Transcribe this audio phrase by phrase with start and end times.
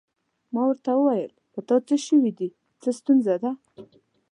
[0.53, 2.49] ما ورته وویل: په تا څه شوي دي؟
[2.81, 3.51] څه ستونزه ده؟